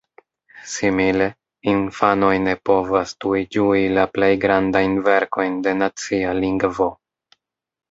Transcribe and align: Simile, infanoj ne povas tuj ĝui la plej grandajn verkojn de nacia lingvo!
Simile, 0.69 1.27
infanoj 1.73 2.31
ne 2.47 2.55
povas 2.71 3.13
tuj 3.25 3.43
ĝui 3.57 3.85
la 3.99 4.07
plej 4.17 4.31
grandajn 4.47 4.99
verkojn 5.11 5.63
de 5.69 5.77
nacia 5.85 6.35
lingvo! 6.43 6.91